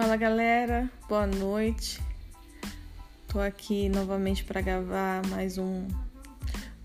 [0.00, 2.00] Fala galera, boa noite.
[3.28, 5.86] Tô aqui novamente para gravar mais um,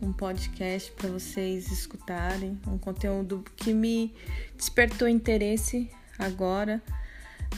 [0.01, 4.13] um podcast para vocês escutarem, um conteúdo que me
[4.57, 5.89] despertou interesse
[6.19, 6.83] agora.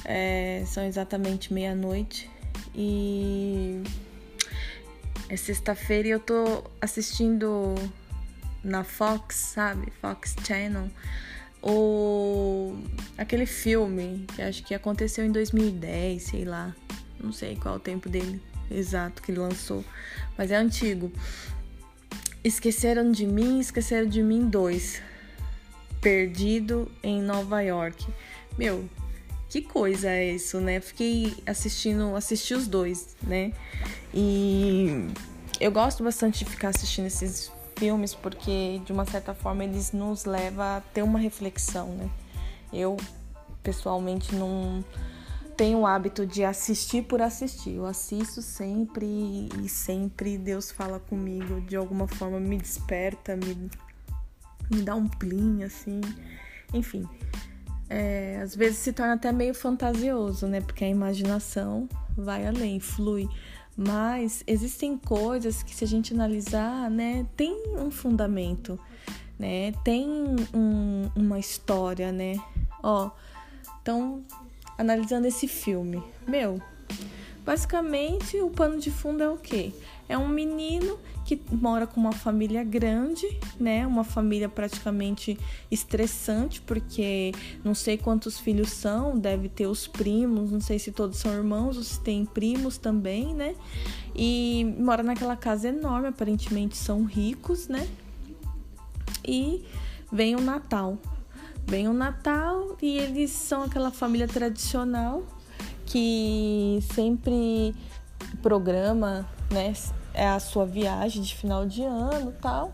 [0.05, 2.29] É, são exatamente meia-noite
[2.75, 3.81] e
[5.27, 7.73] é sexta-feira e eu tô assistindo
[8.63, 9.91] na Fox, sabe?
[9.99, 10.87] Fox Channel
[11.61, 12.75] o
[13.17, 16.75] aquele filme que acho que aconteceu em 2010, sei lá,
[17.19, 19.83] não sei qual o tempo dele exato que ele lançou,
[20.37, 21.11] mas é antigo.
[22.43, 25.01] Esqueceram de mim, esqueceram de mim dois.
[25.99, 28.07] Perdido em Nova York.
[28.57, 28.87] Meu,
[29.49, 30.79] que coisa é isso, né?
[30.79, 33.51] Fiquei assistindo, assisti os dois, né?
[34.13, 35.07] E
[35.59, 40.25] eu gosto bastante de ficar assistindo esses filmes porque de uma certa forma eles nos
[40.25, 42.09] levam a ter uma reflexão, né?
[42.73, 42.97] Eu
[43.63, 44.83] pessoalmente não
[45.55, 47.75] tenho o hábito de assistir por assistir.
[47.75, 53.69] Eu assisto sempre e sempre Deus fala comigo de alguma forma, me desperta, me,
[54.69, 56.01] me dá um plim assim.
[56.73, 57.07] Enfim,
[57.89, 60.61] é, às vezes se torna até meio fantasioso, né?
[60.61, 63.27] Porque a imaginação vai além, flui.
[63.77, 68.79] Mas existem coisas que se a gente analisar, né, tem um fundamento,
[69.37, 69.71] né?
[69.83, 70.09] Tem
[70.51, 72.35] um, uma história, né?
[72.81, 73.11] Ó,
[73.81, 74.23] então
[74.77, 76.59] analisando esse filme, meu,
[77.45, 79.71] basicamente o pano de fundo é o quê?
[80.09, 83.27] É um menino que mora com uma família grande,
[83.59, 83.85] né?
[83.85, 85.37] Uma família praticamente
[85.69, 87.33] estressante, porque
[87.63, 91.75] não sei quantos filhos são, deve ter os primos, não sei se todos são irmãos
[91.75, 93.55] ou se tem primos também, né?
[94.15, 97.87] E mora naquela casa enorme, aparentemente são ricos, né?
[99.27, 99.65] E
[100.11, 100.97] vem o Natal.
[101.65, 105.25] Vem o Natal e eles são aquela família tradicional
[105.85, 107.75] que sempre
[108.41, 109.73] programa, né,
[110.17, 112.73] é a sua viagem de final de ano tal.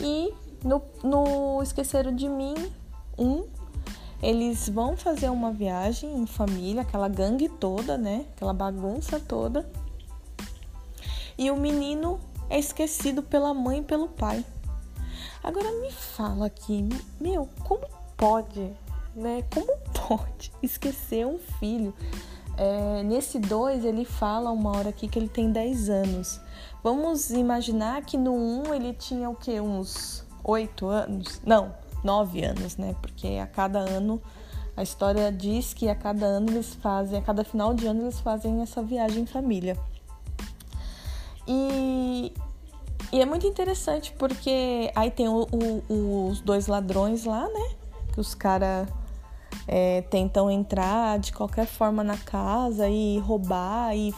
[0.00, 0.32] E
[0.64, 2.54] no, no Esqueceram de Mim,
[3.18, 3.44] um,
[4.22, 8.24] eles vão fazer uma viagem em família, aquela gangue toda, né?
[8.36, 9.68] Aquela bagunça toda.
[11.36, 14.44] E o menino é esquecido pela mãe e pelo pai.
[15.42, 16.88] Agora me fala aqui,
[17.20, 17.84] meu, como
[18.16, 18.72] pode,
[19.14, 19.42] né?
[19.52, 19.76] Como
[20.06, 21.92] pode esquecer um filho?
[22.62, 26.38] É, nesse 2 ele fala uma hora aqui que ele tem 10 anos.
[26.84, 28.36] Vamos imaginar que no 1
[28.68, 29.58] um ele tinha o que?
[29.58, 31.40] Uns 8 anos?
[31.42, 32.94] Não, 9 anos, né?
[33.00, 34.20] Porque a cada ano,
[34.76, 38.20] a história diz que a cada ano eles fazem, a cada final de ano eles
[38.20, 39.78] fazem essa viagem em família.
[41.48, 42.30] E,
[43.10, 47.70] e é muito interessante porque aí tem o, o, os dois ladrões lá, né?
[48.12, 48.86] Que os caras
[49.72, 54.12] é, tentam entrar de qualquer forma na casa e roubar e,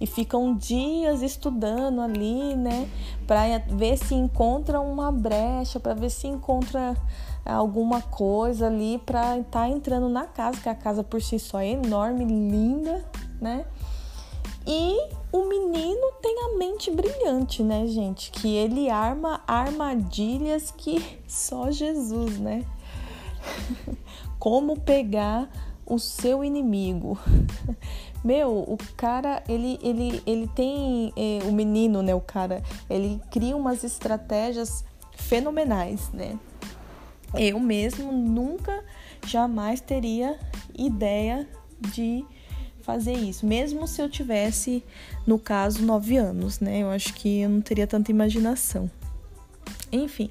[0.00, 2.88] e ficam dias estudando ali, né,
[3.24, 6.96] para ver se encontram uma brecha, para ver se encontra
[7.44, 11.60] alguma coisa ali para estar tá entrando na casa, que a casa por si só
[11.60, 13.04] é enorme, linda,
[13.40, 13.64] né?
[14.66, 14.98] E
[15.30, 18.32] o menino tem a mente brilhante, né, gente?
[18.32, 22.64] Que ele arma armadilhas que só Jesus, né?
[24.38, 25.50] como pegar
[25.84, 27.18] o seu inimigo.
[28.24, 31.12] Meu, o cara, ele, ele, ele tem.
[31.16, 32.14] É, o menino, né?
[32.14, 36.38] O cara, ele cria umas estratégias fenomenais, né?
[37.34, 38.84] Eu mesmo nunca,
[39.26, 40.38] jamais teria
[40.76, 41.48] ideia
[41.80, 42.24] de
[42.80, 44.82] fazer isso, mesmo se eu tivesse,
[45.26, 46.82] no caso, nove anos, né?
[46.82, 48.88] Eu acho que eu não teria tanta imaginação.
[49.90, 50.30] Enfim,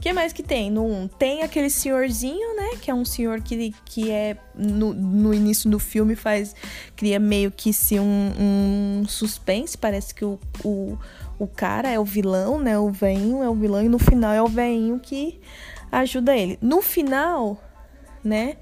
[0.00, 0.70] o que mais que tem?
[0.70, 2.70] No 1, tem aquele senhorzinho, né?
[2.80, 6.56] Que é um senhor que, que é no, no início do filme faz.
[6.96, 9.76] Cria meio que se um, um suspense.
[9.76, 10.96] Parece que o, o,
[11.38, 12.78] o cara é o vilão, né?
[12.78, 15.38] O veinho é o vilão, e no final é o veinho que
[15.92, 16.58] ajuda ele.
[16.62, 17.62] No final,
[18.24, 18.56] né?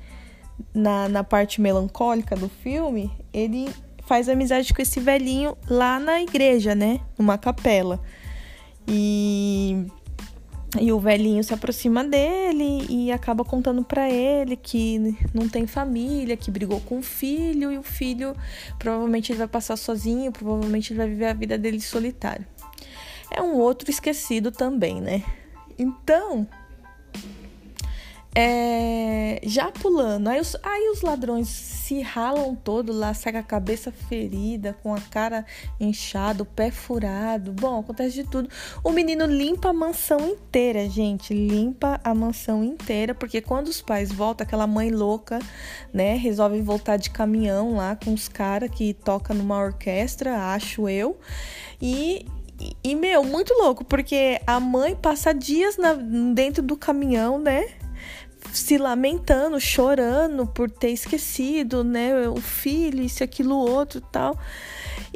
[0.75, 3.73] Na, na parte melancólica do filme, ele
[4.07, 6.99] faz amizade com esse velhinho lá na igreja, né?
[7.17, 8.01] Numa capela.
[8.89, 9.87] E
[10.79, 16.37] e o velhinho se aproxima dele e acaba contando para ele que não tem família,
[16.37, 18.37] que brigou com o filho e o filho
[18.79, 22.47] provavelmente ele vai passar sozinho, provavelmente ele vai viver a vida dele solitário.
[23.31, 25.23] É um outro esquecido também, né?
[25.79, 26.47] Então,
[28.41, 33.43] É, já pulando, aí os, aí os ladrões se ralam todo lá, sai com a
[33.43, 35.45] cabeça ferida, com a cara
[35.81, 37.51] inchada, o pé furado.
[37.51, 38.49] Bom, acontece de tudo.
[38.85, 41.35] O menino limpa a mansão inteira, gente.
[41.35, 45.41] Limpa a mansão inteira, porque quando os pais voltam, aquela mãe louca,
[45.93, 51.19] né, resolve voltar de caminhão lá com os caras que toca numa orquestra, acho eu.
[51.83, 52.25] E
[52.83, 57.69] e, meu, muito louco, porque a mãe passa dias na, dentro do caminhão, né?
[58.53, 64.39] Se lamentando, chorando por ter esquecido, né, o filho, isso, aquilo, outro, tal.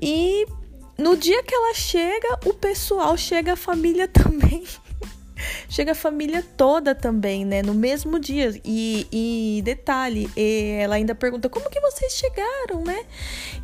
[0.00, 0.46] E
[0.98, 4.64] no dia que ela chega, o pessoal chega, a família também.
[5.68, 7.62] chega a família toda também, né?
[7.62, 8.60] No mesmo dia.
[8.64, 13.04] E, e detalhe, e ela ainda pergunta: como que vocês chegaram, né?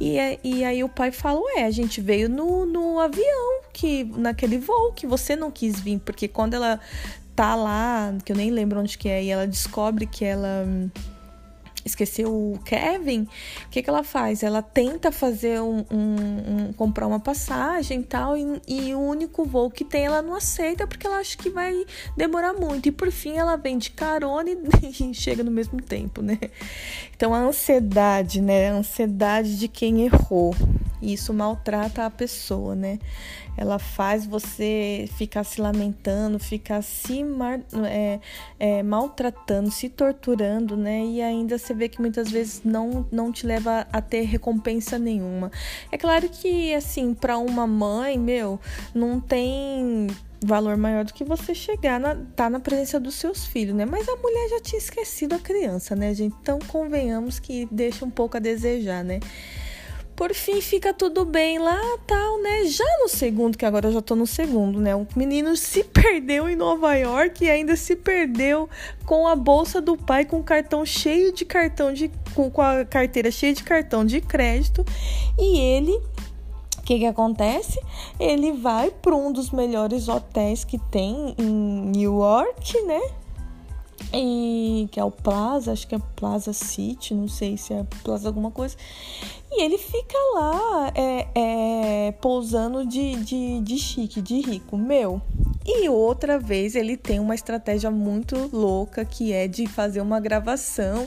[0.00, 4.58] E, e aí o pai fala: ué, a gente veio no, no avião, que naquele
[4.58, 6.80] voo que você não quis vir, porque quando ela
[7.38, 10.90] tá lá, que eu nem lembro onde que é, e ela descobre que ela hum,
[11.84, 13.28] esqueceu o Kevin,
[13.66, 14.42] o que, que ela faz?
[14.42, 19.70] Ela tenta fazer um, um, um comprar uma passagem tal, e, e, o único voo
[19.70, 21.86] que tem ela não aceita porque ela acha que vai
[22.16, 22.88] demorar muito.
[22.88, 24.58] E por fim ela vem de carona e,
[25.00, 26.40] e chega no mesmo tempo, né?
[27.16, 28.70] Então a ansiedade, né?
[28.70, 30.56] A ansiedade de quem errou.
[31.00, 32.98] Isso maltrata a pessoa, né?
[33.58, 37.24] ela faz você ficar se lamentando, ficar se
[37.90, 38.20] é,
[38.56, 41.04] é, maltratando, se torturando, né?
[41.04, 45.50] E ainda você vê que muitas vezes não, não te leva a ter recompensa nenhuma.
[45.90, 48.60] É claro que, assim, para uma mãe, meu,
[48.94, 50.06] não tem
[50.40, 53.84] valor maior do que você chegar na, tá na presença dos seus filhos, né?
[53.84, 56.36] Mas a mulher já tinha esquecido a criança, né, gente?
[56.40, 59.18] Então convenhamos que deixa um pouco a desejar, né?
[60.18, 62.64] Por fim, fica tudo bem lá, tal, né?
[62.64, 64.92] Já no segundo, que agora eu já tô no segundo, né?
[64.92, 68.68] O menino se perdeu em Nova York e ainda se perdeu
[69.06, 73.54] com a bolsa do pai com cartão cheio de cartão de com a carteira cheia
[73.54, 74.84] de cartão de crédito
[75.38, 77.80] e ele o que, que acontece?
[78.18, 83.00] Ele vai para um dos melhores hotéis que tem em New York, né?
[84.12, 88.28] E, que é o Plaza, acho que é Plaza City, não sei se é Plaza
[88.28, 88.76] alguma coisa.
[89.50, 95.20] E ele fica lá é, é, pousando de, de, de chique, de rico, meu.
[95.66, 101.06] E outra vez ele tem uma estratégia muito louca que é de fazer uma gravação.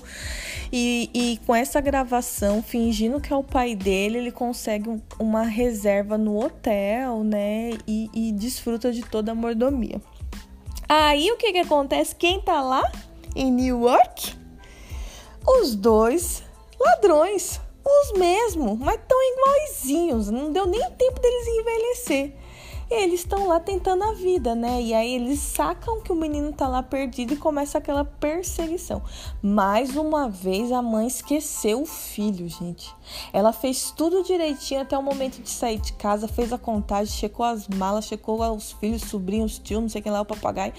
[0.71, 6.17] E, e com essa gravação, fingindo que é o pai dele, ele consegue uma reserva
[6.17, 7.71] no hotel, né?
[7.87, 9.99] E, e desfruta de toda a mordomia.
[10.93, 12.13] Aí o que que acontece?
[12.13, 12.91] Quem tá lá
[13.33, 14.35] em New York?
[15.47, 16.43] Os dois
[16.77, 20.29] ladrões, os mesmos, mas tão iguaizinhos.
[20.29, 22.35] Não deu nem tempo deles envelhecer
[22.91, 24.81] eles estão lá tentando a vida, né?
[24.81, 29.01] E aí eles sacam que o menino tá lá perdido e começa aquela perseguição.
[29.41, 32.93] Mais uma vez a mãe esqueceu o filho, gente.
[33.31, 37.45] Ela fez tudo direitinho até o momento de sair de casa, fez a contagem, checou
[37.45, 40.73] as malas, checou os filhos, sobrinhos, tios, não sei quem lá, o papagaio.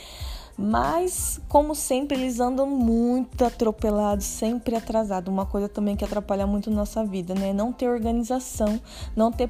[0.57, 5.33] Mas, como sempre, eles andam muito atropelados, sempre atrasados.
[5.33, 7.53] Uma coisa também que atrapalha muito nossa vida, né?
[7.53, 8.81] Não ter organização,
[9.17, 9.49] não ter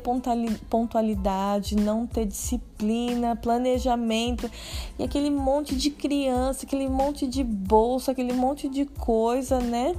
[0.71, 4.51] pontualidade, não ter disciplina, planejamento
[4.99, 9.95] e aquele monte de criança, aquele monte de bolsa, aquele monte de coisa, né?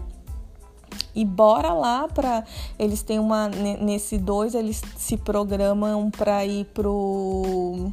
[1.16, 2.44] E bora lá para
[2.78, 7.92] eles têm uma nesse dois eles se programam para ir pro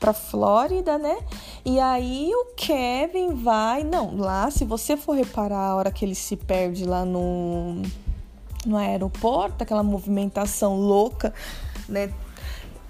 [0.00, 1.18] para Flórida, né?
[1.64, 6.14] E aí o Kevin vai, não, lá se você for reparar a hora que ele
[6.14, 7.82] se perde lá no
[8.66, 11.32] no aeroporto, aquela movimentação louca,
[11.88, 12.12] né?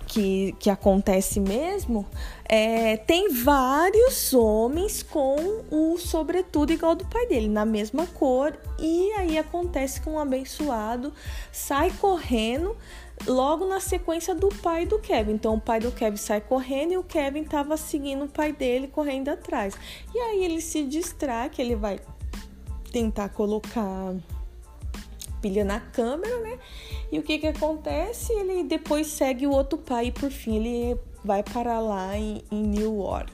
[0.06, 2.04] Que, que acontece mesmo,
[2.44, 5.36] é, tem vários homens com
[5.70, 11.12] o sobretudo igual do pai dele, na mesma cor, e aí acontece que um abençoado
[11.52, 12.76] sai correndo
[13.26, 15.32] logo na sequência do pai do Kevin.
[15.32, 18.88] Então o pai do Kevin sai correndo e o Kevin tava seguindo o pai dele
[18.88, 19.74] correndo atrás.
[20.14, 21.98] E aí ele se distrai, que ele vai
[22.92, 24.14] tentar colocar
[25.40, 26.58] pilha na câmera, né?
[27.10, 28.32] E o que que acontece?
[28.32, 32.62] Ele depois segue o outro pai e por fim ele vai parar lá em, em
[32.62, 33.32] New York.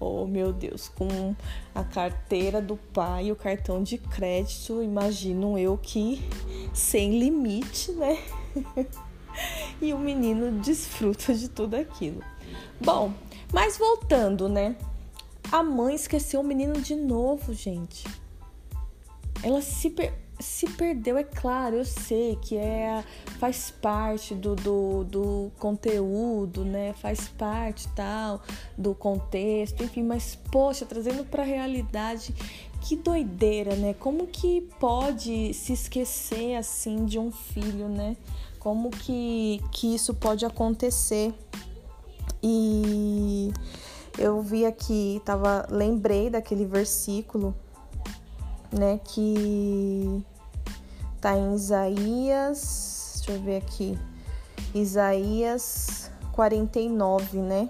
[0.00, 1.36] Oh meu Deus, com
[1.72, 6.20] a carteira do pai e o cartão de crédito, imagino eu que
[6.72, 8.18] sem limite, né?
[9.80, 12.22] e o menino desfruta de tudo aquilo.
[12.80, 13.12] Bom,
[13.52, 14.76] mas voltando, né?
[15.50, 18.06] A mãe esqueceu o menino de novo, gente.
[19.42, 20.14] Ela se per...
[20.38, 23.04] se perdeu, é claro, eu sei que é
[23.38, 26.92] faz parte do, do, do conteúdo, né?
[26.94, 28.42] Faz parte tal
[28.76, 32.34] do contexto, enfim, mas poxa, trazendo para a realidade,
[32.80, 33.94] que doideira, né?
[33.94, 38.16] Como que pode se esquecer assim de um filho, né?
[38.58, 41.34] Como que, que isso pode acontecer?
[42.42, 43.52] E
[44.18, 47.54] eu vi aqui, tava, lembrei daquele versículo,
[48.72, 50.24] né, que
[51.20, 53.98] tá em Isaías, deixa eu ver aqui,
[54.74, 57.68] Isaías 49, né?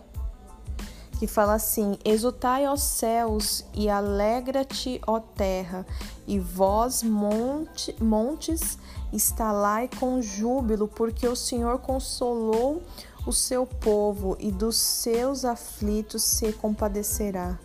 [1.19, 5.87] Que fala assim: Exultai, ó céus, e alegra-te, ó terra,
[6.27, 8.79] e vós, monte, montes,
[9.13, 12.83] estalai com júbilo, porque o Senhor consolou
[13.27, 17.59] o seu povo e dos seus aflitos se compadecerá.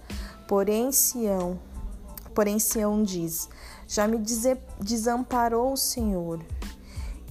[0.48, 1.60] Porém, Sião,
[2.38, 3.50] porém Sião diz:
[3.88, 4.20] Já me
[4.80, 6.40] desamparou o Senhor,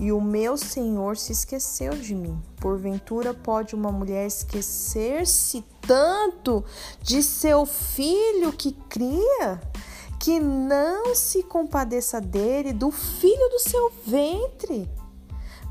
[0.01, 2.43] e o meu Senhor se esqueceu de mim.
[2.57, 6.65] Porventura pode uma mulher esquecer-se tanto
[7.01, 9.63] de seu filho que cria,
[10.19, 14.91] que não se compadeça dele, do filho do seu ventre?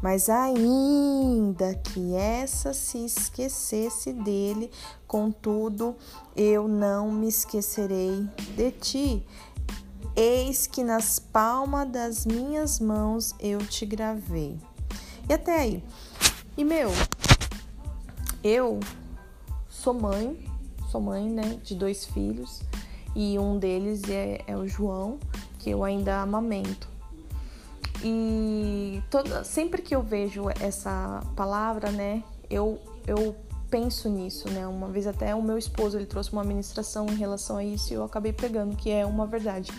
[0.05, 4.69] Mas ainda que essa se esquecesse dele,
[5.07, 5.95] contudo,
[6.35, 9.25] eu não me esquecerei de ti.
[10.15, 14.59] Eis que nas palmas das minhas mãos eu te gravei.
[15.27, 15.83] E até aí.
[16.55, 16.91] E meu,
[18.43, 18.79] eu
[19.67, 20.37] sou mãe,
[20.91, 22.61] sou mãe, né, de dois filhos,
[23.15, 25.17] e um deles é, é o João,
[25.57, 26.94] que eu ainda amamento.
[28.07, 33.35] E toda, sempre que eu vejo essa palavra, né, eu, eu
[33.67, 34.67] penso nisso, né?
[34.67, 37.95] Uma vez até o meu esposo ele trouxe uma ministração em relação a isso e
[37.95, 39.71] eu acabei pegando, que é uma verdade.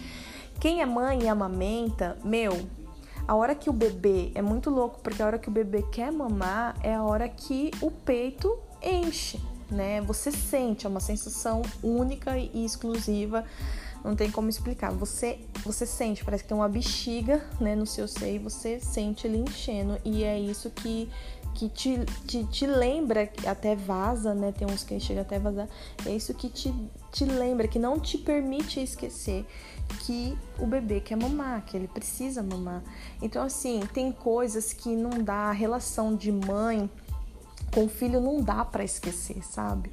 [0.58, 2.66] Quem é mãe e amamenta, meu,
[3.28, 6.10] a hora que o bebê é muito louco, porque a hora que o bebê quer
[6.10, 9.40] mamar é a hora que o peito enche,
[9.70, 10.00] né?
[10.00, 13.44] Você sente, é uma sensação única e exclusiva
[14.06, 14.92] não tem como explicar.
[14.92, 19.38] Você você sente, parece que tem uma bexiga, né, no seu seio, você sente ele
[19.38, 21.08] enchendo e é isso que
[21.54, 24.52] que te, te, te lembra, até vaza, né?
[24.52, 25.66] Tem uns que chega até vazar.
[26.04, 26.70] É isso que te,
[27.10, 29.46] te lembra, que não te permite esquecer
[30.00, 32.82] que o bebê quer mamar, que ele precisa mamar.
[33.22, 36.90] Então, assim, tem coisas que não dá, a relação de mãe
[37.72, 39.90] com filho não dá para esquecer, sabe?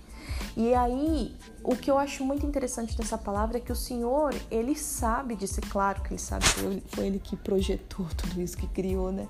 [0.56, 4.76] E aí, o que eu acho muito interessante dessa palavra é que o Senhor, ele
[4.76, 6.46] sabe disso, é claro que ele sabe,
[6.88, 9.28] foi ele que projetou tudo isso, que criou, né?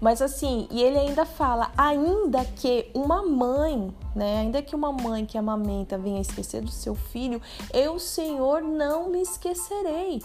[0.00, 5.24] Mas assim, e ele ainda fala, ainda que uma mãe, né, ainda que uma mãe
[5.24, 7.40] que amamenta venha esquecer do seu filho,
[7.72, 10.22] eu, Senhor, não me esquecerei.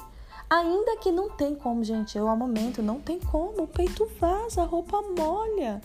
[0.49, 4.65] Ainda que não tem como, gente, eu amamento, não tem como, o peito vaza, a
[4.65, 5.81] roupa molha.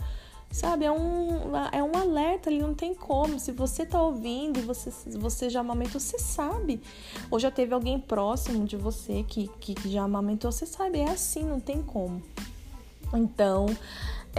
[0.49, 3.39] Sabe, é um, é um alerta ali, não tem como.
[3.39, 6.81] Se você tá ouvindo você, você já amamentou, você sabe.
[7.29, 10.99] Ou já teve alguém próximo de você que, que, que já amamentou, você sabe.
[10.99, 12.23] É assim, não tem como.
[13.13, 13.67] Então,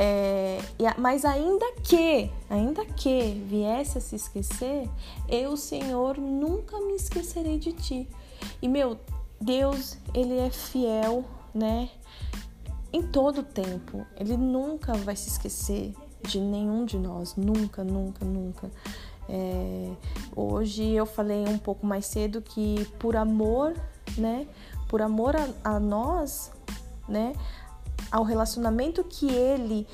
[0.00, 0.61] é,
[0.97, 4.88] mas ainda que, ainda que viesse a se esquecer,
[5.29, 8.09] eu, Senhor, nunca me esquecerei de ti.
[8.62, 8.97] E meu,
[9.41, 11.91] Deus, ele é fiel, né?
[12.92, 14.07] Em todo o tempo.
[14.16, 18.71] Ele nunca vai se esquecer de nenhum de nós, nunca, nunca, nunca.
[19.28, 19.92] É,
[20.35, 23.75] hoje eu falei um pouco mais cedo que por amor,
[24.16, 24.47] né,
[24.88, 26.50] por amor a, a nós,
[27.07, 27.35] né,
[28.11, 29.87] ao relacionamento que ele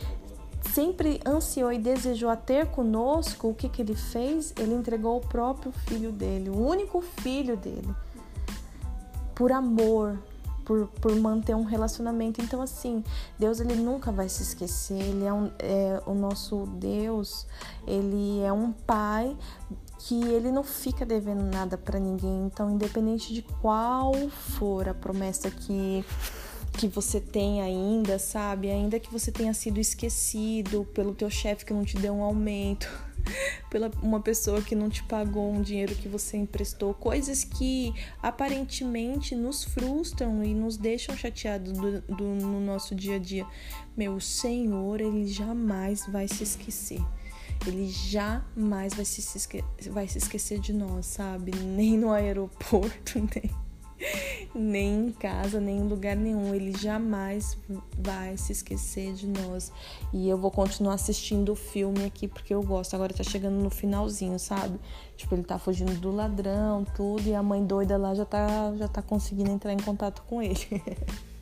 [0.72, 4.54] sempre ansiou e desejou a ter conosco, o que, que ele fez?
[4.58, 7.94] Ele entregou o próprio filho dele, o único filho dele,
[9.34, 10.18] por amor,
[10.64, 12.40] por, por manter um relacionamento.
[12.40, 13.04] Então, assim,
[13.38, 15.00] Deus ele nunca vai se esquecer.
[15.00, 17.46] Ele é, um, é o nosso Deus.
[17.86, 19.36] Ele é um pai
[19.98, 22.46] que ele não fica devendo nada para ninguém.
[22.46, 26.04] Então, independente de qual for a promessa que
[26.76, 28.68] que você tem ainda, sabe?
[28.68, 32.90] Ainda que você tenha sido esquecido pelo teu chefe que não te deu um aumento,
[33.70, 39.34] pela uma pessoa que não te pagou um dinheiro que você emprestou, coisas que aparentemente
[39.34, 43.46] nos frustram e nos deixam chateados do, do, no nosso dia a dia.
[43.96, 47.00] Meu Senhor, ele jamais vai se esquecer.
[47.66, 49.48] Ele jamais vai se,
[49.90, 51.52] vai se esquecer de nós, sabe?
[51.56, 53.63] Nem no aeroporto, nem
[54.54, 56.54] nem em casa, nem em lugar nenhum.
[56.54, 57.56] Ele jamais
[57.98, 59.72] vai se esquecer de nós.
[60.12, 62.94] E eu vou continuar assistindo o filme aqui porque eu gosto.
[62.94, 64.78] Agora tá chegando no finalzinho, sabe?
[65.16, 68.88] Tipo, ele tá fugindo do ladrão, tudo, e a mãe doida lá já tá, já
[68.88, 70.58] tá conseguindo entrar em contato com ele.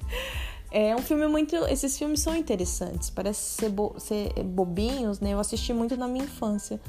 [0.75, 1.55] É um filme muito.
[1.67, 3.11] Esses filmes são interessantes.
[3.11, 3.95] Parece ser, bo...
[3.99, 5.35] ser bobinhos, né?
[5.35, 6.81] Eu assisti muito na minha infância.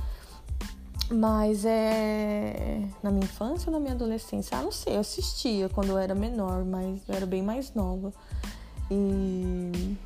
[1.12, 2.82] Mas é.
[3.02, 4.58] Na minha infância ou na minha adolescência?
[4.58, 4.96] Ah, não sei.
[4.96, 8.14] Eu assistia quando eu era menor, mas eu era bem mais nova.
[8.90, 9.98] E.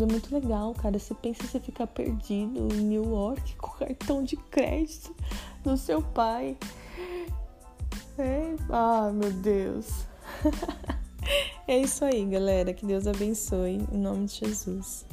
[0.00, 0.98] É muito legal, cara.
[0.98, 5.14] Você pensa você ficar perdido em New York com cartão de crédito
[5.64, 6.56] do seu pai.
[8.16, 8.54] É.
[8.70, 10.06] Ah, meu Deus.
[11.66, 12.72] é isso aí, galera.
[12.72, 13.86] Que Deus abençoe.
[13.92, 15.04] Em nome de Jesus.